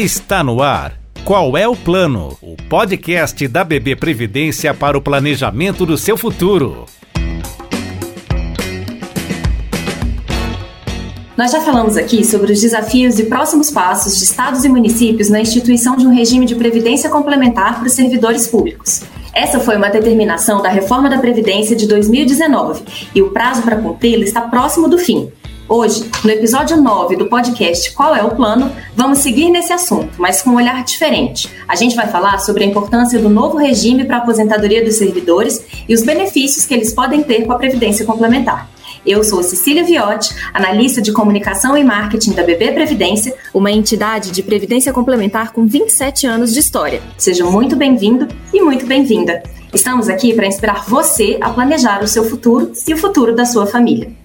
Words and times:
Está 0.00 0.42
no 0.42 0.62
ar. 0.62 0.94
Qual 1.26 1.58
é 1.58 1.68
o 1.68 1.76
plano? 1.76 2.34
O 2.40 2.56
podcast 2.70 3.46
da 3.46 3.62
BB 3.62 3.96
Previdência 3.96 4.72
para 4.72 4.96
o 4.96 5.02
planejamento 5.02 5.84
do 5.84 5.98
seu 5.98 6.16
futuro. 6.16 6.86
Nós 11.36 11.52
já 11.52 11.60
falamos 11.60 11.98
aqui 11.98 12.24
sobre 12.24 12.50
os 12.50 12.62
desafios 12.62 13.18
e 13.18 13.24
próximos 13.24 13.70
passos 13.70 14.16
de 14.16 14.24
estados 14.24 14.64
e 14.64 14.70
municípios 14.70 15.28
na 15.28 15.38
instituição 15.38 15.98
de 15.98 16.06
um 16.06 16.14
regime 16.14 16.46
de 16.46 16.54
previdência 16.54 17.10
complementar 17.10 17.78
para 17.78 17.86
os 17.86 17.92
servidores 17.92 18.46
públicos. 18.46 19.02
Essa 19.34 19.60
foi 19.60 19.76
uma 19.76 19.90
determinação 19.90 20.62
da 20.62 20.70
reforma 20.70 21.10
da 21.10 21.18
Previdência 21.18 21.76
de 21.76 21.86
2019 21.86 22.84
e 23.14 23.20
o 23.20 23.32
prazo 23.32 23.60
para 23.60 23.76
cumpri-la 23.76 24.24
está 24.24 24.40
próximo 24.40 24.88
do 24.88 24.96
fim. 24.96 25.30
Hoje, 25.72 26.10
no 26.24 26.30
episódio 26.32 26.76
9 26.76 27.14
do 27.14 27.26
podcast 27.26 27.92
Qual 27.92 28.12
é 28.12 28.24
o 28.24 28.34
Plano, 28.34 28.72
vamos 28.96 29.20
seguir 29.20 29.50
nesse 29.50 29.72
assunto, 29.72 30.10
mas 30.18 30.42
com 30.42 30.50
um 30.50 30.56
olhar 30.56 30.82
diferente. 30.82 31.48
A 31.68 31.76
gente 31.76 31.94
vai 31.94 32.08
falar 32.08 32.40
sobre 32.40 32.64
a 32.64 32.66
importância 32.66 33.20
do 33.20 33.28
novo 33.28 33.56
regime 33.56 34.04
para 34.04 34.16
a 34.16 34.18
aposentadoria 34.18 34.84
dos 34.84 34.96
servidores 34.96 35.64
e 35.88 35.94
os 35.94 36.02
benefícios 36.02 36.66
que 36.66 36.74
eles 36.74 36.92
podem 36.92 37.22
ter 37.22 37.46
com 37.46 37.52
a 37.52 37.56
Previdência 37.56 38.04
Complementar. 38.04 38.68
Eu 39.06 39.22
sou 39.22 39.44
Cecília 39.44 39.84
Viotti, 39.84 40.34
analista 40.52 41.00
de 41.00 41.12
comunicação 41.12 41.76
e 41.76 41.84
marketing 41.84 42.32
da 42.32 42.42
BB 42.42 42.72
Previdência, 42.72 43.32
uma 43.54 43.70
entidade 43.70 44.32
de 44.32 44.42
previdência 44.42 44.92
complementar 44.92 45.52
com 45.52 45.68
27 45.68 46.26
anos 46.26 46.52
de 46.52 46.58
história. 46.58 47.00
Seja 47.16 47.44
muito 47.44 47.76
bem-vindo 47.76 48.26
e 48.52 48.60
muito 48.60 48.86
bem-vinda. 48.86 49.40
Estamos 49.72 50.08
aqui 50.08 50.34
para 50.34 50.48
inspirar 50.48 50.84
você 50.88 51.38
a 51.40 51.48
planejar 51.48 52.02
o 52.02 52.08
seu 52.08 52.24
futuro 52.28 52.72
e 52.88 52.92
o 52.92 52.98
futuro 52.98 53.36
da 53.36 53.44
sua 53.44 53.68
família. 53.68 54.19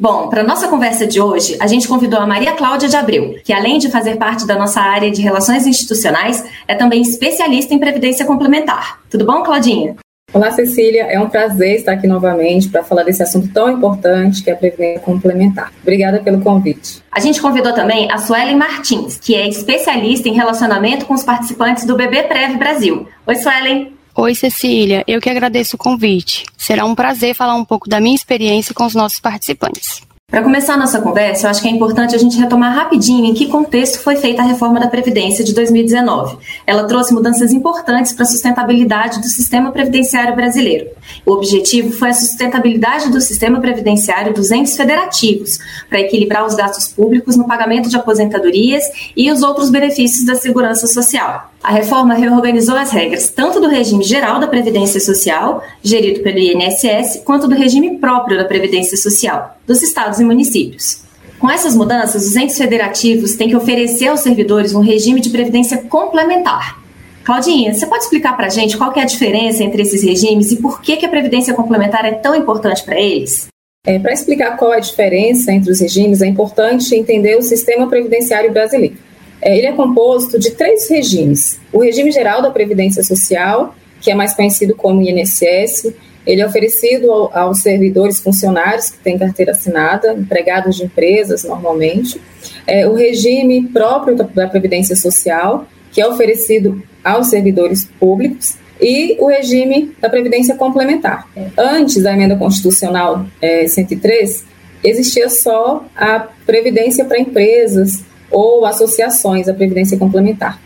Bom, 0.00 0.28
para 0.28 0.44
nossa 0.44 0.68
conversa 0.68 1.08
de 1.08 1.20
hoje, 1.20 1.56
a 1.60 1.66
gente 1.66 1.88
convidou 1.88 2.20
a 2.20 2.26
Maria 2.26 2.52
Cláudia 2.52 2.88
de 2.88 2.94
Abreu, 2.94 3.34
que 3.42 3.52
além 3.52 3.78
de 3.78 3.90
fazer 3.90 4.16
parte 4.16 4.46
da 4.46 4.54
nossa 4.54 4.80
área 4.80 5.10
de 5.10 5.20
relações 5.20 5.66
institucionais, 5.66 6.44
é 6.68 6.76
também 6.76 7.02
especialista 7.02 7.74
em 7.74 7.80
previdência 7.80 8.24
complementar. 8.24 9.00
Tudo 9.10 9.26
bom, 9.26 9.42
Claudinha? 9.42 9.96
Olá, 10.32 10.52
Cecília. 10.52 11.02
É 11.04 11.18
um 11.18 11.28
prazer 11.28 11.74
estar 11.76 11.92
aqui 11.92 12.06
novamente 12.06 12.68
para 12.68 12.84
falar 12.84 13.02
desse 13.02 13.24
assunto 13.24 13.48
tão 13.52 13.68
importante 13.70 14.44
que 14.44 14.50
é 14.50 14.52
a 14.52 14.56
previdência 14.56 15.00
complementar. 15.00 15.72
Obrigada 15.82 16.20
pelo 16.20 16.40
convite. 16.42 17.02
A 17.10 17.18
gente 17.18 17.40
convidou 17.40 17.72
também 17.72 18.08
a 18.12 18.18
Suelen 18.18 18.54
Martins, 18.54 19.18
que 19.18 19.34
é 19.34 19.48
especialista 19.48 20.28
em 20.28 20.34
relacionamento 20.34 21.06
com 21.06 21.14
os 21.14 21.24
participantes 21.24 21.84
do 21.84 21.96
BB 21.96 22.22
Prev 22.24 22.56
Brasil. 22.56 23.08
Oi, 23.26 23.34
Suelen. 23.34 23.97
Oi, 24.20 24.34
Cecília. 24.34 25.04
Eu 25.06 25.20
que 25.20 25.30
agradeço 25.30 25.76
o 25.76 25.78
convite. 25.78 26.44
Será 26.56 26.84
um 26.84 26.92
prazer 26.92 27.36
falar 27.36 27.54
um 27.54 27.64
pouco 27.64 27.88
da 27.88 28.00
minha 28.00 28.16
experiência 28.16 28.74
com 28.74 28.84
os 28.84 28.92
nossos 28.92 29.20
participantes. 29.20 30.02
Para 30.28 30.42
começar 30.42 30.74
a 30.74 30.76
nossa 30.76 31.00
conversa, 31.00 31.46
eu 31.46 31.50
acho 31.50 31.62
que 31.62 31.68
é 31.68 31.70
importante 31.70 32.16
a 32.16 32.18
gente 32.18 32.36
retomar 32.36 32.74
rapidinho 32.74 33.24
em 33.24 33.32
que 33.32 33.46
contexto 33.46 34.00
foi 34.00 34.16
feita 34.16 34.42
a 34.42 34.44
reforma 34.44 34.80
da 34.80 34.88
Previdência 34.88 35.44
de 35.44 35.54
2019. 35.54 36.36
Ela 36.66 36.84
trouxe 36.84 37.14
mudanças 37.14 37.52
importantes 37.52 38.12
para 38.12 38.24
a 38.24 38.26
sustentabilidade 38.26 39.20
do 39.20 39.28
sistema 39.28 39.70
previdenciário 39.70 40.34
brasileiro. 40.34 40.88
O 41.24 41.32
objetivo 41.32 41.92
foi 41.92 42.10
a 42.10 42.12
sustentabilidade 42.12 43.10
do 43.10 43.20
sistema 43.20 43.60
previdenciário 43.60 44.34
dos 44.34 44.50
entes 44.50 44.76
federativos, 44.76 45.60
para 45.88 46.00
equilibrar 46.00 46.44
os 46.44 46.56
gastos 46.56 46.88
públicos 46.88 47.36
no 47.36 47.46
pagamento 47.46 47.88
de 47.88 47.96
aposentadorias 47.96 48.84
e 49.16 49.30
os 49.30 49.42
outros 49.42 49.70
benefícios 49.70 50.26
da 50.26 50.34
segurança 50.34 50.88
social. 50.88 51.52
A 51.68 51.72
reforma 51.72 52.14
reorganizou 52.14 52.74
as 52.76 52.90
regras 52.90 53.28
tanto 53.28 53.60
do 53.60 53.68
regime 53.68 54.02
geral 54.02 54.40
da 54.40 54.46
Previdência 54.46 54.98
Social, 54.98 55.62
gerido 55.82 56.20
pelo 56.20 56.38
INSS, 56.38 57.20
quanto 57.26 57.46
do 57.46 57.54
regime 57.54 57.98
próprio 57.98 58.38
da 58.38 58.46
Previdência 58.46 58.96
Social, 58.96 59.54
dos 59.66 59.82
estados 59.82 60.18
e 60.18 60.24
municípios. 60.24 61.02
Com 61.38 61.50
essas 61.50 61.76
mudanças, 61.76 62.26
os 62.26 62.34
entes 62.36 62.56
federativos 62.56 63.34
têm 63.34 63.50
que 63.50 63.54
oferecer 63.54 64.08
aos 64.08 64.20
servidores 64.20 64.72
um 64.72 64.80
regime 64.80 65.20
de 65.20 65.28
previdência 65.28 65.76
complementar. 65.76 66.80
Claudinha, 67.22 67.74
você 67.74 67.86
pode 67.86 68.04
explicar 68.04 68.34
para 68.34 68.46
a 68.46 68.50
gente 68.50 68.78
qual 68.78 68.90
é 68.96 69.02
a 69.02 69.04
diferença 69.04 69.62
entre 69.62 69.82
esses 69.82 70.02
regimes 70.02 70.50
e 70.50 70.62
por 70.62 70.80
que, 70.80 70.96
que 70.96 71.04
a 71.04 71.10
previdência 71.10 71.52
complementar 71.52 72.02
é 72.06 72.12
tão 72.12 72.34
importante 72.34 72.82
para 72.82 72.98
eles? 72.98 73.48
É, 73.86 73.98
para 73.98 74.14
explicar 74.14 74.56
qual 74.56 74.72
é 74.72 74.78
a 74.78 74.80
diferença 74.80 75.52
entre 75.52 75.70
os 75.70 75.80
regimes, 75.80 76.22
é 76.22 76.26
importante 76.28 76.94
entender 76.94 77.36
o 77.36 77.42
sistema 77.42 77.86
previdenciário 77.88 78.50
brasileiro. 78.50 79.07
É, 79.40 79.56
ele 79.56 79.66
é 79.66 79.72
composto 79.72 80.38
de 80.38 80.50
três 80.50 80.88
regimes. 80.88 81.60
O 81.72 81.80
regime 81.80 82.10
geral 82.10 82.42
da 82.42 82.50
Previdência 82.50 83.02
Social, 83.02 83.74
que 84.00 84.10
é 84.10 84.14
mais 84.14 84.34
conhecido 84.34 84.74
como 84.74 85.02
INSS, 85.02 85.92
ele 86.26 86.42
é 86.42 86.46
oferecido 86.46 87.10
aos 87.32 87.60
servidores 87.60 88.20
funcionários 88.20 88.90
que 88.90 88.98
têm 88.98 89.18
carteira 89.18 89.52
assinada, 89.52 90.12
empregados 90.12 90.76
de 90.76 90.84
empresas 90.84 91.42
normalmente. 91.42 92.20
É, 92.66 92.86
o 92.86 92.94
regime 92.94 93.66
próprio 93.68 94.14
da 94.14 94.46
Previdência 94.46 94.94
Social, 94.94 95.66
que 95.90 96.02
é 96.02 96.06
oferecido 96.06 96.82
aos 97.02 97.28
servidores 97.28 97.88
públicos, 97.98 98.56
e 98.80 99.16
o 99.18 99.26
regime 99.26 99.92
da 100.00 100.08
Previdência 100.08 100.54
Complementar. 100.54 101.26
Antes 101.56 102.02
da 102.02 102.12
emenda 102.12 102.36
constitucional 102.36 103.26
é, 103.40 103.66
103, 103.66 104.44
existia 104.84 105.28
só 105.28 105.84
a 105.96 106.28
Previdência 106.46 107.04
para 107.04 107.18
empresas, 107.18 108.04
ou 108.30 108.64
associações 108.64 109.48
à 109.48 109.54
Previdência 109.54 109.98
Complementar. 109.98 110.60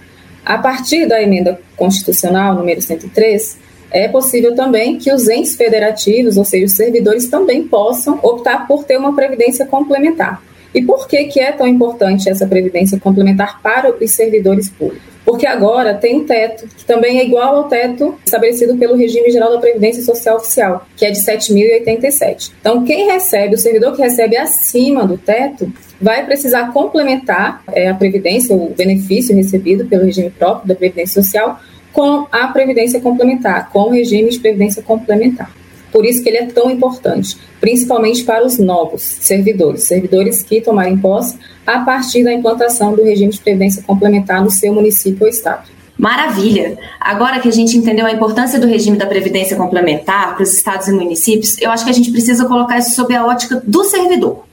A 0.45 0.59
partir 0.59 1.07
da 1.07 1.23
emenda 1.23 1.59
constitucional 1.77 2.55
número 2.55 2.83
103, 2.83 3.59
é 3.91 4.09
possível 4.09 4.55
também 4.55 4.99
que 4.99 5.13
os 5.13 5.29
entes 5.29 5.55
federativos, 5.55 6.37
ou 6.37 6.45
seja, 6.45 6.67
os 6.67 6.73
servidores, 6.73 7.29
também 7.29 7.69
possam 7.69 8.19
optar 8.23 8.67
por 8.67 8.85
ter 8.85 8.97
uma 8.97 9.15
previdência 9.15 9.67
complementar. 9.67 10.43
E 10.75 10.83
por 10.83 11.07
que, 11.07 11.25
que 11.25 11.39
é 11.39 11.53
tão 11.53 11.67
importante 11.67 12.29
essa 12.29 12.47
previdência 12.47 12.99
complementar 12.99 13.61
para 13.63 13.95
os 13.95 14.11
servidores 14.11 14.71
públicos? 14.71 15.12
Porque 15.25 15.47
agora 15.47 15.95
tem 15.95 16.17
um 16.17 16.27
teto, 16.27 16.67
que 16.67 16.85
também 16.85 17.21
é 17.21 17.25
igual 17.25 17.57
ao 17.57 17.69
teto 17.69 18.17
estabelecido 18.25 18.77
pelo 18.77 18.97
regime 18.97 19.31
geral 19.31 19.51
da 19.51 19.59
Previdência 19.59 20.03
Social 20.03 20.37
Oficial, 20.37 20.87
que 20.97 21.07
é 21.07 21.11
de 21.11 21.21
7.087. 21.21 22.53
Então, 22.61 22.85
quem 22.85 23.07
recebe, 23.07 23.55
o 23.55 23.59
servidor 23.59 23.95
que 23.95 24.03
recebe 24.03 24.37
acima 24.37 25.07
do 25.07 25.17
teto, 25.17 25.73
vai 26.01 26.27
precisar 26.27 26.73
complementar 26.73 27.63
é, 27.73 27.89
a 27.89 27.95
previdência, 27.95 28.55
o 28.55 28.75
benefício 28.77 29.37
recebido 29.37 29.87
pelo 29.87 30.05
regime 30.05 30.31
próprio 30.31 30.69
da 30.69 30.75
Previdência 30.75 31.23
Social, 31.23 31.61
com 31.93 32.27
a 32.33 32.49
previdência 32.49 33.01
complementar, 33.01 33.71
com 33.71 33.83
o 33.83 33.91
regime 33.91 34.31
de 34.31 34.41
previdência 34.41 34.83
complementar. 34.83 35.62
Por 35.93 36.07
isso 36.07 36.23
que 36.23 36.29
ele 36.29 36.39
é 36.39 36.47
tão 36.47 36.71
importante, 36.71 37.37
principalmente 37.61 38.25
para 38.25 38.45
os 38.45 38.59
novos 38.59 39.03
servidores, 39.03 39.85
servidores 39.85 40.43
que 40.43 40.61
tomarem 40.61 40.97
posse 40.97 41.37
a 41.67 41.81
partir 41.81 42.25
da 42.25 42.33
implantação 42.33 42.95
do 42.95 43.05
regime 43.05 43.31
de 43.31 43.39
previdência 43.39 43.83
complementar 43.83 44.43
no 44.43 44.51
seu 44.51 44.73
município 44.73 45.25
ou 45.25 45.29
estado. 45.29 45.71
Maravilha! 45.99 46.79
Agora 46.99 47.39
que 47.39 47.49
a 47.49 47.53
gente 47.53 47.77
entendeu 47.77 48.07
a 48.07 48.13
importância 48.13 48.59
do 48.59 48.67
regime 48.67 48.97
da 48.97 49.07
Previdência 49.07 49.57
Complementar 49.57 50.35
para 50.35 50.43
os 50.43 50.53
estados 50.53 50.89
e 50.89 50.93
municípios, 50.93 51.61
eu 51.61 51.71
acho 51.71 51.85
que 51.85 51.91
a 51.91 51.95
gente 51.95 52.11
precisa 52.11 52.47
colocar 52.47 52.79
isso 52.79 52.95
sob 52.95 53.15
a 53.15 53.25
ótica 53.27 53.63
do 53.65 53.85
servidor. 53.85 54.45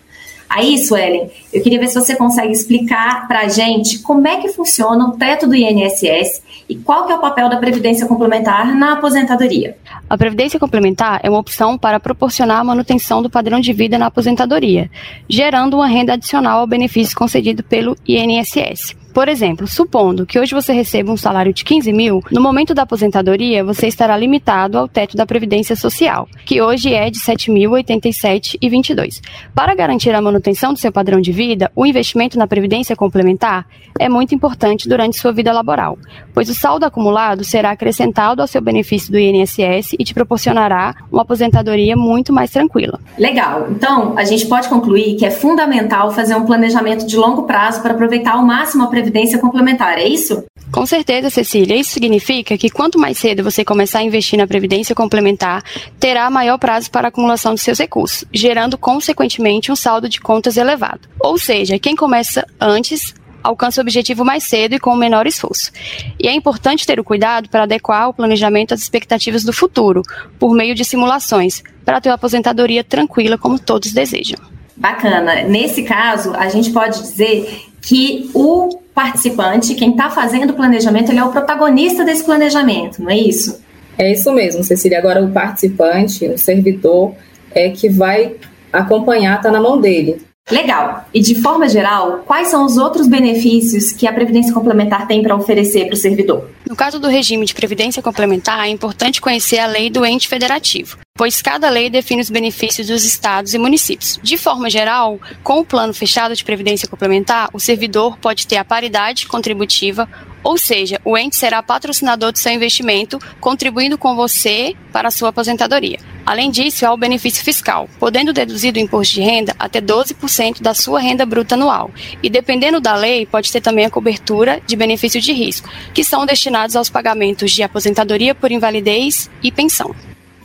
Aí, 0.50 0.80
Suelen, 0.80 1.30
eu 1.54 1.62
queria 1.62 1.80
ver 1.80 1.88
se 1.88 1.96
você 1.96 2.16
consegue 2.16 2.52
explicar 2.52 3.28
para 3.28 3.42
a 3.42 3.48
gente 3.48 4.00
como 4.00 4.28
é 4.28 4.38
que 4.38 4.50
funciona 4.50 5.06
o 5.06 5.12
teto 5.12 5.46
do 5.46 5.56
INSS 5.56 6.42
e 6.68 6.76
qual 6.76 7.06
que 7.06 7.12
é 7.12 7.16
o 7.16 7.22
papel 7.22 7.48
da 7.50 7.58
Previdência 7.58 8.08
Complementar 8.08 8.76
na 8.76 8.94
aposentadoria. 8.94 9.78
A 10.10 10.18
Previdência 10.18 10.60
Complementar 10.60 11.20
é 11.22 11.30
uma 11.30 11.40
opção 11.40 11.78
para 11.78 12.00
proporcionar 12.00 12.60
a 12.60 12.64
manutenção 12.64 13.22
do 13.22 13.30
padrão 13.30 13.60
de 13.60 13.72
vida 13.72 13.98
na 13.98 14.08
aposentadoria, 14.08 14.90
gerando 15.30 15.76
uma 15.76 15.88
renda 15.88 16.14
adicional 16.14 16.62
ao 16.62 16.68
benefício 16.68 17.16
concedido 17.16 17.64
pelo 17.64 17.96
INSS. 18.08 18.96
Por 19.14 19.28
exemplo, 19.28 19.68
supondo 19.68 20.26
que 20.26 20.40
hoje 20.40 20.54
você 20.54 20.72
receba 20.72 21.12
um 21.12 21.18
salário 21.18 21.54
de 21.54 21.64
15 21.64 21.92
mil, 21.92 22.24
no 22.32 22.42
momento 22.42 22.74
da 22.74 22.84
aposentadoria 22.84 23.64
você 23.64 23.88
estará 23.88 24.16
limitado 24.16 24.78
ao 24.78 24.88
teto 24.88 25.18
da 25.18 25.26
Previdência 25.26 25.76
Social, 25.76 26.28
que 26.46 26.62
hoje 26.62 26.94
é 26.94 27.10
de 27.10 27.20
7.087,22. 27.20 29.22
Para 29.54 29.76
garantir 29.76 30.14
a 30.14 30.22
manutenção 30.22 30.74
do 30.74 30.80
seu 30.80 30.92
padrão 30.92 31.20
de 31.20 31.32
vida, 31.32 31.72
o 31.76 31.86
investimento 31.86 32.38
na 32.38 32.48
Previdência 32.48 32.96
Complementar 32.96 33.66
é 34.00 34.08
muito 34.08 34.34
importante 34.34 34.88
durante 34.88 35.20
sua 35.20 35.32
vida 35.32 35.52
laboral, 35.52 35.98
pois 36.34 36.50
o 36.50 36.54
saldo 36.54 36.86
acumulado 36.86 37.44
será 37.44 37.72
acrescentado 37.72 38.42
ao 38.42 38.48
seu 38.48 38.62
benefício 38.62 39.12
do 39.12 39.20
INSS 39.20 39.94
e 39.98 40.04
te 40.04 40.14
proporcionará 40.14 40.96
uma 41.12 41.24
aposentadoria 41.24 41.96
muito 41.96 42.32
mais 42.32 42.52
tranquila. 42.52 43.00
Legal. 43.18 43.68
Então, 43.72 44.18
a 44.18 44.24
gente 44.24 44.48
pode 44.48 44.70
concluir 44.70 45.16
que 45.16 45.26
é 45.26 45.32
fundamental 45.32 46.12
fazer 46.12 46.36
um 46.36 46.46
planejamento 46.46 47.06
de 47.06 47.18
longo 47.18 47.44
prazo 47.44 47.82
para 47.82 47.94
aproveitar 47.94 48.34
ao 48.34 48.46
máximo 48.46 48.84
a 48.84 48.88
previdência 49.00 49.40
complementar, 49.40 49.98
é 49.98 50.08
isso? 50.08 50.44
Com 50.72 50.86
certeza, 50.86 51.30
Cecília. 51.30 51.76
Isso 51.76 51.92
significa 51.92 52.58
que 52.58 52.70
quanto 52.70 53.00
mais 53.00 53.18
cedo 53.18 53.44
você 53.44 53.66
começar 53.66 54.00
a 54.00 54.04
investir 54.04 54.38
na 54.38 54.46
previdência 54.46 54.94
complementar, 54.94 55.64
terá 56.00 56.30
maior 56.30 56.58
prazo 56.58 56.92
para 56.92 57.08
a 57.08 57.10
acumulação 57.10 57.56
de 57.56 57.62
seus 57.62 57.80
recursos, 57.80 58.26
gerando 58.32 58.78
consequentemente 58.78 59.72
um 59.72 59.76
saldo 59.76 60.08
de 60.08 60.20
contas 60.20 60.58
elevado. 60.58 61.08
Ou 61.20 61.38
seja, 61.38 61.80
quem 61.80 61.96
começa 61.96 62.46
antes 62.60 63.14
alcança 63.42 63.80
o 63.80 63.84
objetivo 63.84 64.26
mais 64.26 64.44
cedo 64.44 64.76
e 64.76 64.80
com 64.80 64.96
menor 64.96 65.26
esforço. 65.26 65.72
E 66.20 66.28
é 66.28 66.34
importante 66.34 66.86
ter 66.86 67.00
o 67.00 67.04
cuidado 67.04 67.50
para 67.50 67.64
adequar 67.64 68.10
o 68.10 68.14
planejamento 68.14 68.74
às 68.74 68.82
expectativas 68.82 69.44
do 69.44 69.54
futuro, 69.54 70.02
por 70.38 70.54
meio 70.54 70.76
de 70.76 70.84
simulações, 70.84 71.64
para 71.86 72.02
ter 72.02 72.10
uma 72.10 72.16
aposentadoria 72.16 72.84
tranquila 72.84 73.38
como 73.38 73.58
todos 73.58 73.94
desejam. 73.94 74.38
Bacana. 74.76 75.44
Nesse 75.44 75.84
caso, 75.84 76.34
a 76.36 76.48
gente 76.48 76.72
pode 76.72 77.02
dizer 77.02 77.66
que 77.82 78.30
o 78.34 78.82
participante, 79.00 79.76
quem 79.76 79.92
está 79.92 80.10
fazendo 80.10 80.50
o 80.50 80.54
planejamento, 80.54 81.10
ele 81.10 81.20
é 81.20 81.24
o 81.24 81.32
protagonista 81.32 82.04
desse 82.04 82.22
planejamento, 82.22 83.02
não 83.02 83.10
é 83.10 83.18
isso? 83.18 83.62
É 83.98 84.12
isso 84.12 84.30
mesmo, 84.34 84.62
Cecília. 84.62 85.00
Agora, 85.00 85.24
o 85.24 85.32
participante, 85.32 86.28
o 86.28 86.38
servidor, 86.38 87.14
é 87.52 87.70
que 87.70 87.88
vai 87.88 88.36
acompanhar, 88.74 89.38
está 89.38 89.50
na 89.50 89.62
mão 89.62 89.80
dele. 89.80 90.22
Legal. 90.52 91.06
E 91.14 91.22
de 91.22 91.36
forma 91.36 91.70
geral, 91.70 92.24
quais 92.26 92.50
são 92.50 92.66
os 92.66 92.76
outros 92.76 93.08
benefícios 93.08 93.94
que 93.94 94.06
a 94.06 94.12
Previdência 94.12 94.54
Complementar 94.54 95.08
tem 95.08 95.24
para 95.24 95.36
oferecer 95.36 95.86
para 95.86 95.94
o 95.94 95.98
servidor? 95.98 96.50
No 96.68 96.76
caso 96.76 97.00
do 97.00 97.08
regime 97.08 97.46
de 97.46 97.54
Previdência 97.54 98.02
Complementar, 98.02 98.66
é 98.66 98.70
importante 98.70 99.22
conhecer 99.22 99.60
a 99.60 99.68
lei 99.68 99.90
do 99.90 100.06
ente 100.06 100.28
federativo, 100.28 100.98
pois 101.20 101.42
cada 101.42 101.70
lei 101.70 101.90
define 101.90 102.22
os 102.22 102.30
benefícios 102.30 102.88
dos 102.88 103.04
estados 103.04 103.54
e 103.54 103.58
municípios. 103.58 104.18
De 104.24 104.38
forma 104.38 104.70
geral, 104.70 105.20
com 105.44 105.60
o 105.60 105.66
plano 105.66 105.94
fechado 105.94 106.34
de 106.34 106.46
Previdência 106.46 106.88
Complementar, 106.88 107.50
o 107.52 107.60
servidor 107.60 108.18
pode 108.20 108.48
ter 108.48 108.56
a 108.56 108.64
paridade 108.64 109.28
contributiva 109.28 110.08
ou 110.42 110.58
seja, 110.58 111.02
o 111.04 111.18
ente 111.18 111.36
será 111.36 111.62
patrocinador 111.62 112.32
do 112.32 112.38
seu 112.38 112.54
investimento, 112.54 113.20
contribuindo 113.42 113.98
com 113.98 114.16
você 114.16 114.74
para 114.94 115.10
a 115.10 115.12
sua 115.12 115.28
aposentadoria. 115.28 116.00
Além 116.26 116.50
disso, 116.50 116.86
há 116.86 116.94
o 116.94 116.98
benefício 116.98 117.44
fiscal, 117.44 117.90
podendo 118.00 118.32
deduzir 118.32 118.72
do 118.72 118.80
imposto 118.80 119.16
de 119.16 119.22
renda 119.22 119.54
até 119.60 119.82
12% 119.82 120.62
da 120.62 120.74
sua 120.74 121.02
renda 121.02 121.26
bruta 121.26 121.56
anual. 121.56 121.92
E 122.24 122.30
dependendo 122.30 122.80
da 122.80 122.96
lei, 122.96 123.26
pode 123.26 123.52
ter 123.52 123.60
também 123.60 123.84
a 123.84 123.90
cobertura 123.90 124.62
de 124.66 124.78
benefício 124.78 125.20
de 125.20 125.34
risco, 125.34 125.70
que 125.94 126.06
são 126.06 126.26
destinados 126.26 126.78
aos 126.78 126.90
pagamentos 126.90 127.52
de 127.52 127.62
aposentadoria 127.62 128.34
por 128.34 128.54
invalidez 128.54 129.30
e 129.44 129.52
pensão. 129.52 129.94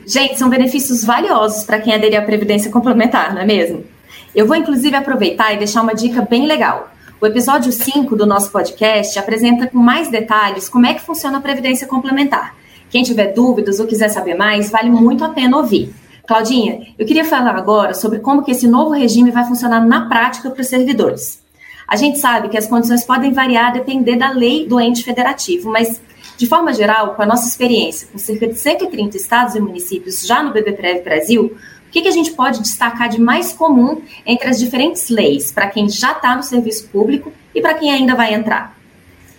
Gente, 0.06 0.38
são 0.38 0.50
benefícios 0.50 1.02
valiosos 1.02 1.64
para 1.64 1.80
quem 1.80 1.94
aderir 1.94 2.18
à 2.18 2.22
Previdência 2.22 2.70
Complementar, 2.70 3.34
não 3.34 3.40
é 3.40 3.46
mesmo? 3.46 3.84
Eu 4.34 4.46
vou 4.46 4.56
inclusive 4.56 4.94
aproveitar 4.94 5.54
e 5.54 5.58
deixar 5.58 5.80
uma 5.80 5.94
dica 5.94 6.20
bem 6.22 6.46
legal. 6.46 6.90
O 7.20 7.26
episódio 7.26 7.72
5 7.72 8.14
do 8.14 8.26
nosso 8.26 8.50
podcast 8.50 9.18
apresenta 9.18 9.66
com 9.66 9.78
mais 9.78 10.08
detalhes 10.08 10.68
como 10.68 10.84
é 10.86 10.92
que 10.92 11.00
funciona 11.00 11.38
a 11.38 11.40
previdência 11.40 11.86
complementar. 11.86 12.54
Quem 12.90 13.02
tiver 13.02 13.32
dúvidas 13.32 13.80
ou 13.80 13.86
quiser 13.86 14.08
saber 14.08 14.34
mais, 14.34 14.70
vale 14.70 14.90
muito 14.90 15.24
a 15.24 15.30
pena 15.30 15.56
ouvir. 15.56 15.94
Claudinha, 16.26 16.86
eu 16.98 17.06
queria 17.06 17.24
falar 17.24 17.56
agora 17.56 17.94
sobre 17.94 18.18
como 18.18 18.42
que 18.42 18.50
esse 18.50 18.68
novo 18.68 18.90
regime 18.90 19.30
vai 19.30 19.44
funcionar 19.44 19.84
na 19.84 20.06
prática 20.06 20.50
para 20.50 20.60
os 20.60 20.68
servidores. 20.68 21.42
A 21.88 21.96
gente 21.96 22.18
sabe 22.18 22.48
que 22.48 22.58
as 22.58 22.66
condições 22.66 23.04
podem 23.04 23.32
variar 23.32 23.68
a 23.68 23.72
depender 23.72 24.16
da 24.16 24.30
lei 24.30 24.66
do 24.66 24.80
ente 24.80 25.02
federativo, 25.02 25.70
mas 25.70 26.00
de 26.36 26.46
forma 26.46 26.72
geral, 26.72 27.14
com 27.14 27.22
a 27.22 27.26
nossa 27.26 27.46
experiência 27.46 28.08
com 28.10 28.18
cerca 28.18 28.46
de 28.46 28.54
130 28.54 29.16
estados 29.16 29.54
e 29.54 29.60
municípios 29.60 30.26
já 30.26 30.42
no 30.42 30.52
BBPrev 30.52 31.02
Brasil, 31.02 31.56
que, 31.94 32.02
que 32.02 32.08
a 32.08 32.10
gente 32.10 32.32
pode 32.32 32.60
destacar 32.60 33.08
de 33.08 33.20
mais 33.20 33.52
comum 33.52 34.02
entre 34.26 34.48
as 34.48 34.58
diferentes 34.58 35.08
leis 35.08 35.52
para 35.52 35.68
quem 35.68 35.88
já 35.88 36.10
está 36.10 36.34
no 36.34 36.42
serviço 36.42 36.88
público 36.88 37.32
e 37.54 37.60
para 37.60 37.74
quem 37.74 37.92
ainda 37.92 38.16
vai 38.16 38.34
entrar? 38.34 38.76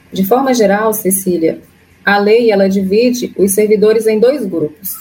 De 0.09 0.25
forma 0.25 0.53
geral, 0.53 0.93
Cecília, 0.93 1.61
a 2.05 2.17
lei 2.17 2.49
ela 2.49 2.69
divide 2.69 3.33
os 3.37 3.51
servidores 3.51 4.07
em 4.07 4.21
dois 4.21 4.45
grupos. 4.45 4.95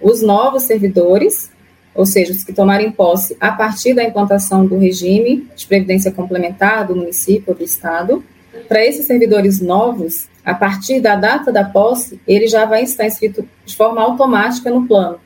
Os 0.00 0.22
novos 0.22 0.62
servidores, 0.62 1.50
ou 1.94 2.06
seja, 2.06 2.32
os 2.32 2.42
que 2.42 2.54
tomarem 2.54 2.90
posse 2.90 3.36
a 3.38 3.52
partir 3.52 3.92
da 3.92 4.02
implantação 4.02 4.64
do 4.64 4.78
regime 4.78 5.46
de 5.54 5.66
previdência 5.66 6.10
complementar 6.10 6.86
do 6.86 6.96
município 6.96 7.50
ou 7.52 7.54
do 7.54 7.64
estado. 7.64 8.24
Para 8.66 8.84
esses 8.84 9.06
servidores 9.06 9.60
novos, 9.60 10.28
a 10.44 10.54
partir 10.54 11.00
da 11.00 11.14
data 11.14 11.52
da 11.52 11.64
posse, 11.64 12.20
ele 12.26 12.46
já 12.46 12.64
vai 12.64 12.82
estar 12.82 13.06
inscrito 13.06 13.46
de 13.64 13.76
forma 13.76 14.02
automática 14.02 14.70
no 14.70 14.86
plano 14.86 15.20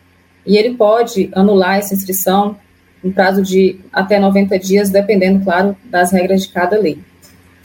e 0.46 0.56
ele 0.56 0.74
pode 0.74 1.30
anular 1.32 1.78
essa 1.78 1.94
inscrição 1.94 2.56
em 3.02 3.10
prazo 3.10 3.42
de 3.42 3.80
até 3.92 4.18
90 4.18 4.58
dias, 4.58 4.90
dependendo, 4.90 5.44
claro, 5.44 5.76
das 5.84 6.12
regras 6.12 6.42
de 6.42 6.52
cada 6.52 6.78
lei. 6.78 6.98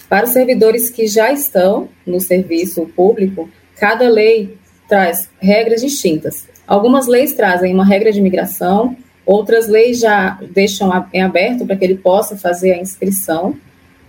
Para 0.09 0.25
os 0.25 0.31
servidores 0.31 0.89
que 0.89 1.05
já 1.05 1.31
estão 1.31 1.89
no 2.05 2.19
serviço 2.19 2.85
público, 2.95 3.49
cada 3.75 4.07
lei 4.09 4.57
traz 4.87 5.29
regras 5.39 5.81
distintas. 5.81 6.47
Algumas 6.65 7.07
leis 7.07 7.33
trazem 7.33 7.73
uma 7.73 7.85
regra 7.85 8.11
de 8.11 8.21
migração, 8.21 8.95
outras 9.25 9.67
leis 9.67 9.99
já 9.99 10.39
deixam 10.51 10.89
em 11.13 11.21
aberto 11.21 11.65
para 11.65 11.75
que 11.75 11.83
ele 11.83 11.95
possa 11.95 12.37
fazer 12.37 12.73
a 12.73 12.81
inscrição. 12.81 13.55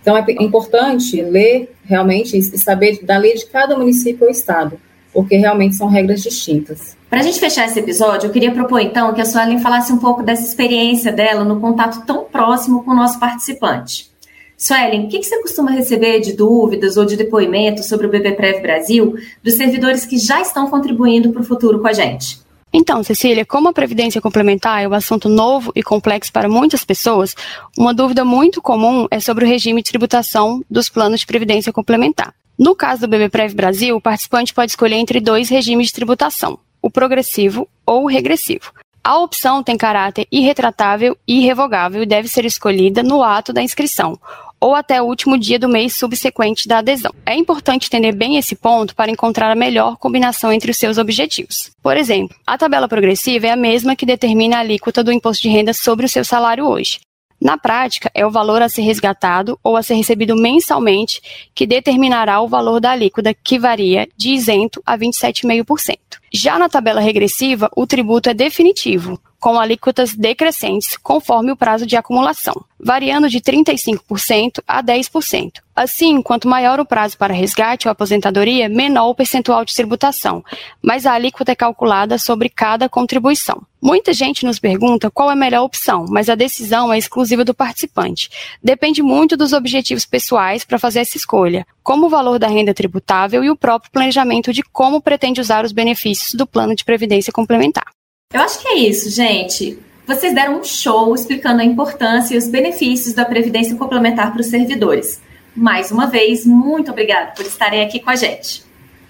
Então, 0.01 0.17
é 0.17 0.23
importante 0.41 1.21
ler 1.21 1.75
realmente 1.83 2.37
e 2.37 2.41
saber 2.57 2.99
da 3.03 3.17
lei 3.17 3.35
de 3.35 3.45
cada 3.45 3.77
município 3.77 4.25
ou 4.25 4.31
estado 4.31 4.79
porque 5.13 5.35
realmente 5.35 5.75
são 5.75 5.87
regras 5.87 6.21
distintas. 6.21 6.95
Para 7.09 7.19
a 7.19 7.23
gente 7.23 7.39
fechar 7.39 7.65
esse 7.65 7.79
episódio, 7.79 8.27
eu 8.27 8.31
queria 8.31 8.51
propor 8.51 8.79
então 8.79 9.13
que 9.13 9.21
a 9.21 9.25
Suelen 9.25 9.59
falasse 9.59 9.91
um 9.91 9.97
pouco 9.97 10.21
dessa 10.21 10.43
experiência 10.43 11.11
dela 11.11 11.43
no 11.43 11.59
contato 11.59 12.05
tão 12.05 12.25
próximo 12.25 12.83
com 12.83 12.91
o 12.91 12.95
nosso 12.95 13.19
participante. 13.19 14.09
Suelen, 14.55 15.05
o 15.05 15.07
que, 15.07 15.23
você 15.23 15.41
costuma 15.41 15.71
receber 15.71 16.19
de 16.19 16.33
dúvidas 16.33 16.97
ou 16.97 17.05
de 17.05 17.15
depoimentos 17.15 17.87
sobre 17.87 18.07
o 18.07 18.09
BBPrev 18.09 18.61
Brasil 18.61 19.15
dos 19.41 19.55
servidores 19.55 20.05
que 20.05 20.17
já 20.17 20.41
estão 20.41 20.69
contribuindo 20.69 21.31
para 21.31 21.41
o 21.41 21.45
futuro 21.45 21.79
com 21.79 21.87
a 21.87 21.93
gente? 21.93 22.39
Então, 22.71 23.03
Cecília, 23.03 23.45
como 23.45 23.67
a 23.67 23.73
previdência 23.73 24.21
complementar 24.21 24.83
é 24.83 24.87
um 24.87 24.93
assunto 24.93 25.27
novo 25.27 25.71
e 25.75 25.81
complexo 25.81 26.31
para 26.31 26.47
muitas 26.47 26.83
pessoas, 26.83 27.33
uma 27.77 27.93
dúvida 27.93 28.23
muito 28.23 28.61
comum 28.61 29.07
é 29.09 29.19
sobre 29.19 29.43
o 29.43 29.47
regime 29.47 29.81
de 29.81 29.89
tributação 29.89 30.63
dos 30.69 30.87
planos 30.87 31.21
de 31.21 31.25
previdência 31.25 31.73
complementar. 31.73 32.33
No 32.57 32.75
caso 32.75 33.01
do 33.01 33.07
BBPrev 33.07 33.55
Brasil, 33.55 33.95
o 33.95 34.01
participante 34.01 34.53
pode 34.53 34.71
escolher 34.71 34.97
entre 34.97 35.19
dois 35.19 35.49
regimes 35.49 35.87
de 35.87 35.93
tributação, 35.93 36.59
o 36.81 36.91
progressivo 36.91 37.67
ou 37.85 38.03
o 38.03 38.07
regressivo. 38.07 38.71
A 39.03 39.17
opção 39.17 39.63
tem 39.63 39.77
caráter 39.77 40.27
irretratável 40.31 41.17
e 41.27 41.39
irrevogável 41.39 42.03
e 42.03 42.05
deve 42.05 42.27
ser 42.27 42.45
escolhida 42.45 43.01
no 43.01 43.23
ato 43.23 43.51
da 43.51 43.63
inscrição, 43.63 44.19
ou 44.59 44.75
até 44.75 45.01
o 45.01 45.05
último 45.05 45.37
dia 45.37 45.57
do 45.57 45.69
mês 45.69 45.97
subsequente 45.97 46.67
da 46.67 46.79
adesão. 46.79 47.13
É 47.25 47.35
importante 47.35 47.87
entender 47.87 48.11
bem 48.11 48.37
esse 48.37 48.55
ponto 48.55 48.95
para 48.95 49.11
encontrar 49.11 49.51
a 49.51 49.55
melhor 49.55 49.97
combinação 49.97 50.51
entre 50.51 50.71
os 50.71 50.77
seus 50.77 50.97
objetivos. 50.97 51.71
Por 51.81 51.95
exemplo, 51.95 52.35
a 52.45 52.57
tabela 52.57 52.87
progressiva 52.87 53.47
é 53.47 53.51
a 53.51 53.55
mesma 53.55 53.95
que 53.95 54.05
determina 54.05 54.57
a 54.57 54.59
alíquota 54.59 55.03
do 55.03 55.11
imposto 55.11 55.43
de 55.43 55.49
renda 55.49 55.73
sobre 55.73 56.05
o 56.05 56.09
seu 56.09 56.25
salário 56.25 56.65
hoje. 56.65 56.99
Na 57.41 57.57
prática, 57.57 58.11
é 58.13 58.25
o 58.25 58.31
valor 58.31 58.61
a 58.61 58.67
ser 58.67 58.81
resgatado 58.81 59.57
ou 59.63 59.77
a 59.77 59.83
ser 59.83 59.93
recebido 59.93 60.35
mensalmente 60.35 61.21
que 61.55 61.65
determinará 61.65 62.41
o 62.41 62.49
valor 62.49 62.81
da 62.81 62.91
alíquota, 62.91 63.33
que 63.33 63.57
varia 63.57 64.09
de 64.17 64.31
isento 64.31 64.81
a 64.85 64.97
27,5%. 64.97 65.97
Já 66.33 66.59
na 66.59 66.67
tabela 66.67 66.99
regressiva, 66.99 67.69
o 67.75 67.87
tributo 67.87 68.29
é 68.29 68.33
definitivo, 68.33 69.17
com 69.39 69.59
alíquotas 69.59 70.13
decrescentes 70.13 70.97
conforme 70.97 71.51
o 71.51 71.55
prazo 71.55 71.85
de 71.85 71.95
acumulação, 71.95 72.53
variando 72.79 73.29
de 73.29 73.39
35% 73.39 74.61
a 74.67 74.83
10%. 74.83 75.53
Assim, 75.75 76.21
quanto 76.21 76.47
maior 76.47 76.79
o 76.79 76.85
prazo 76.85 77.17
para 77.17 77.33
resgate 77.33 77.87
ou 77.87 77.91
aposentadoria, 77.91 78.67
menor 78.67 79.09
o 79.09 79.15
percentual 79.15 79.63
de 79.63 79.73
tributação, 79.73 80.43
mas 80.81 81.05
a 81.05 81.13
alíquota 81.13 81.53
é 81.53 81.55
calculada 81.55 82.17
sobre 82.17 82.49
cada 82.49 82.89
contribuição. 82.89 83.61
Muita 83.81 84.11
gente 84.11 84.45
nos 84.45 84.59
pergunta 84.59 85.09
qual 85.09 85.29
é 85.29 85.33
a 85.33 85.37
melhor 85.37 85.63
opção, 85.63 86.03
mas 86.09 86.27
a 86.27 86.35
decisão 86.35 86.91
é 86.91 86.97
exclusiva 86.97 87.45
do 87.45 87.53
participante. 87.53 88.29
Depende 88.61 89.01
muito 89.01 89.37
dos 89.37 89.53
objetivos 89.53 90.05
pessoais 90.05 90.65
para 90.65 90.77
fazer 90.77 90.99
essa 90.99 91.15
escolha, 91.15 91.65
como 91.81 92.07
o 92.07 92.09
valor 92.09 92.37
da 92.37 92.47
renda 92.47 92.73
tributável 92.73 93.41
e 93.41 93.49
o 93.49 93.55
próprio 93.55 93.89
planejamento 93.89 94.51
de 94.51 94.63
como 94.63 95.01
pretende 95.01 95.39
usar 95.39 95.63
os 95.63 95.71
benefícios 95.71 96.33
do 96.33 96.45
plano 96.45 96.75
de 96.75 96.83
previdência 96.83 97.31
complementar. 97.31 97.85
Eu 98.31 98.41
acho 98.41 98.61
que 98.61 98.67
é 98.67 98.77
isso, 98.77 99.09
gente. 99.09 99.79
Vocês 100.05 100.35
deram 100.35 100.59
um 100.59 100.63
show 100.63 101.15
explicando 101.15 101.63
a 101.63 101.65
importância 101.65 102.35
e 102.35 102.37
os 102.37 102.47
benefícios 102.47 103.15
da 103.15 103.25
previdência 103.25 103.75
complementar 103.75 104.31
para 104.31 104.41
os 104.41 104.45
servidores. 104.45 105.19
Mais 105.55 105.89
uma 105.89 106.05
vez, 106.05 106.45
muito 106.45 106.91
obrigada 106.91 107.31
por 107.35 107.43
estarem 107.43 107.83
aqui 107.83 107.99
com 107.99 108.11
a 108.11 108.15
gente. 108.15 108.61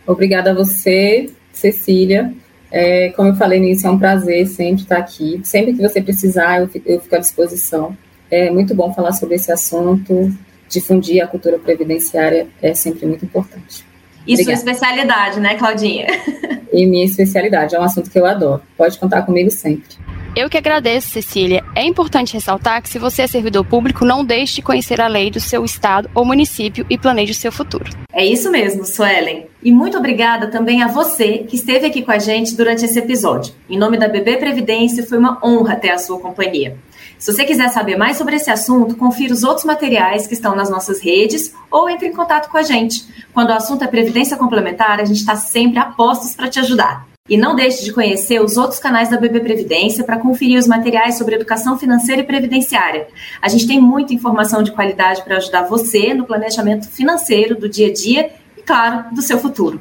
Obrigada 0.08 0.52
a 0.52 0.54
você, 0.54 1.30
Cecília. 1.52 2.34
É, 2.72 3.10
como 3.10 3.28
eu 3.28 3.36
falei 3.36 3.60
no 3.60 3.66
início, 3.66 3.88
é 3.88 3.92
um 3.92 4.00
prazer 4.00 4.48
sempre 4.48 4.84
estar 4.84 5.00
aqui. 5.00 5.42
Sempre 5.44 5.74
que 5.74 5.82
você 5.82 6.02
precisar, 6.02 6.62
eu 6.62 6.70
fico, 6.70 6.90
eu 6.90 7.02
fico 7.02 7.16
à 7.16 7.20
disposição. 7.20 7.98
É 8.32 8.50
muito 8.50 8.74
bom 8.74 8.94
falar 8.94 9.12
sobre 9.12 9.36
esse 9.36 9.52
assunto. 9.52 10.34
Difundir 10.70 11.22
a 11.22 11.28
cultura 11.28 11.60
previdenciária 11.60 12.48
é 12.62 12.74
sempre 12.74 13.06
muito 13.06 13.26
importante. 13.26 13.84
E 14.26 14.34
Obrigada. 14.34 14.44
sua 14.44 14.54
especialidade, 14.54 15.42
né, 15.42 15.56
Claudinha? 15.56 16.08
E 16.72 16.86
minha 16.86 17.06
especialidade, 17.06 17.76
é 17.76 17.80
um 17.80 17.84
assunto 17.84 18.10
que 18.10 18.20
eu 18.20 18.26
adoro. 18.26 18.62
Pode 18.78 18.98
contar 18.98 19.24
comigo 19.24 19.50
sempre. 19.50 19.98
Eu 20.36 20.50
que 20.50 20.57
agradeço, 20.57 21.09
Cecília. 21.09 21.63
É 21.75 21.83
importante 21.83 22.33
ressaltar 22.33 22.81
que 22.81 22.89
se 22.89 23.00
você 23.00 23.24
é 23.24 23.27
servidor 23.27 23.65
público, 23.65 24.05
não 24.05 24.24
deixe 24.24 24.55
de 24.55 24.62
conhecer 24.62 25.01
a 25.01 25.07
lei 25.07 25.31
do 25.31 25.39
seu 25.39 25.65
estado 25.65 26.09
ou 26.13 26.24
município 26.24 26.86
e 26.89 26.98
planeje 26.98 27.31
o 27.31 27.36
seu 27.36 27.51
futuro. 27.51 27.89
É 28.13 28.24
isso 28.24 28.51
mesmo, 28.51 28.86
Suelen. 28.86 29.48
E 29.62 29.71
muito 29.71 29.98
obrigada 29.98 30.48
também 30.48 30.83
a 30.83 30.88
você 30.88 31.39
que 31.39 31.55
esteve 31.55 31.88
aqui 31.88 32.03
com 32.03 32.12
a 32.12 32.19
gente 32.19 32.55
durante 32.55 32.86
esse 32.86 33.00
episódio. 33.00 33.53
Em 33.69 33.77
nome 33.77 33.98
da 33.98 34.07
BB 34.07 34.38
Previdência, 34.38 35.05
foi 35.05 35.17
uma 35.17 35.39
honra 35.43 35.75
ter 35.75 35.89
a 35.89 35.98
sua 35.98 36.19
companhia. 36.19 36.77
Se 37.17 37.33
você 37.33 37.43
quiser 37.43 37.69
saber 37.69 37.98
mais 37.98 38.17
sobre 38.17 38.36
esse 38.36 38.51
assunto, 38.51 38.95
confira 38.95 39.33
os 39.33 39.43
outros 39.43 39.65
materiais 39.65 40.27
que 40.27 40.33
estão 40.33 40.55
nas 40.55 40.69
nossas 40.69 41.01
redes 41.01 41.53
ou 41.69 41.89
entre 41.89 42.07
em 42.07 42.13
contato 42.13 42.50
com 42.50 42.57
a 42.57 42.63
gente. 42.63 43.05
Quando 43.33 43.50
o 43.50 43.53
assunto 43.53 43.83
é 43.83 43.88
previdência 43.88 44.38
complementar, 44.38 45.01
a 45.01 45.05
gente 45.05 45.19
está 45.19 45.36
sempre 45.36 45.79
a 45.79 45.86
postos 45.86 46.36
para 46.36 46.48
te 46.48 46.59
ajudar. 46.59 47.09
E 47.29 47.38
não 47.38 47.55
deixe 47.55 47.83
de 47.83 47.93
conhecer 47.93 48.41
os 48.41 48.57
outros 48.57 48.79
canais 48.79 49.09
da 49.09 49.17
BB 49.17 49.41
Previdência 49.41 50.03
para 50.03 50.17
conferir 50.17 50.57
os 50.57 50.67
materiais 50.67 51.17
sobre 51.17 51.36
educação 51.36 51.77
financeira 51.77 52.21
e 52.21 52.25
previdenciária. 52.25 53.07
A 53.39 53.48
gente 53.48 53.67
tem 53.67 53.79
muita 53.79 54.13
informação 54.13 54.63
de 54.63 54.71
qualidade 54.71 55.24
para 55.24 55.38
ajudar 55.38 55.63
você 55.63 56.13
no 56.13 56.25
planejamento 56.25 56.89
financeiro 56.89 57.55
do 57.55 57.69
dia 57.69 57.88
a 57.88 57.93
dia 57.93 58.31
e, 58.57 58.63
claro, 58.63 59.13
do 59.13 59.21
seu 59.21 59.38
futuro. 59.38 59.79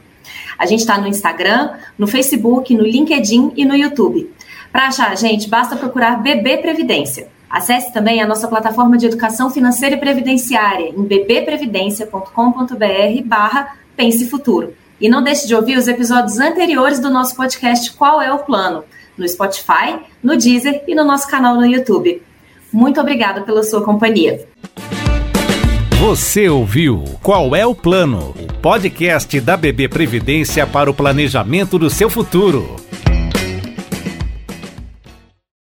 A 0.58 0.66
gente 0.66 0.80
está 0.80 0.98
no 0.98 1.08
Instagram, 1.08 1.70
no 1.96 2.06
Facebook, 2.06 2.74
no 2.74 2.84
LinkedIn 2.84 3.52
e 3.56 3.64
no 3.64 3.74
YouTube. 3.74 4.30
Para 4.70 4.88
achar 4.88 5.10
a 5.10 5.14
gente, 5.14 5.48
basta 5.48 5.74
procurar 5.74 6.22
BB 6.22 6.58
Previdência. 6.58 7.28
Acesse 7.48 7.94
também 7.94 8.20
a 8.20 8.26
nossa 8.26 8.46
plataforma 8.46 8.98
de 8.98 9.06
educação 9.06 9.50
financeira 9.50 9.96
e 9.96 9.98
previdenciária 9.98 10.90
em 10.90 11.02
bbprevidencia.com.br 11.02 13.22
barra 13.24 13.74
Pense 13.96 14.28
Futuro. 14.28 14.74
E 15.00 15.08
não 15.08 15.22
deixe 15.22 15.46
de 15.46 15.54
ouvir 15.54 15.78
os 15.78 15.86
episódios 15.86 16.38
anteriores 16.40 16.98
do 16.98 17.08
nosso 17.08 17.36
podcast 17.36 17.92
Qual 17.92 18.20
é 18.20 18.32
o 18.32 18.40
Plano? 18.40 18.84
No 19.16 19.28
Spotify, 19.28 20.00
no 20.22 20.36
Deezer 20.36 20.82
e 20.88 20.94
no 20.94 21.04
nosso 21.04 21.28
canal 21.28 21.54
no 21.54 21.64
YouTube. 21.64 22.20
Muito 22.72 23.00
obrigada 23.00 23.42
pela 23.42 23.62
sua 23.62 23.82
companhia. 23.82 24.46
Você 26.00 26.48
ouviu 26.48 27.04
Qual 27.22 27.54
é 27.54 27.64
o 27.64 27.74
Plano? 27.74 28.34
O 28.38 28.52
podcast 28.54 29.40
da 29.40 29.56
BB 29.56 29.88
Previdência 29.88 30.66
para 30.66 30.90
o 30.90 30.94
planejamento 30.94 31.78
do 31.78 31.88
seu 31.88 32.10
futuro. 32.10 32.87